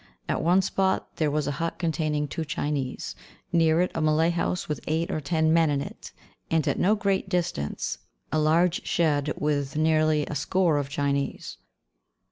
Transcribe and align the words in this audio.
At 0.27 0.41
one 0.41 0.63
spot 0.63 1.17
there 1.17 1.29
was 1.29 1.45
a 1.45 1.51
hut 1.61 1.77
containing 1.77 2.27
two 2.27 2.43
Chinese, 2.43 3.15
near 3.53 3.81
it 3.81 3.91
a 3.93 4.01
Malay 4.01 4.31
house 4.31 4.67
with 4.67 4.79
eight 4.87 5.11
or 5.11 5.21
ten 5.21 5.53
men 5.53 5.69
in 5.69 5.79
it, 5.79 6.11
and 6.49 6.67
at 6.67 6.79
no 6.79 6.95
great 6.95 7.29
distance 7.29 7.99
a 8.31 8.39
large 8.39 8.83
shed 8.87 9.31
with 9.37 9.75
nearly 9.77 10.25
a 10.25 10.33
score 10.33 10.79
of 10.79 10.89
Chinese. 10.89 11.59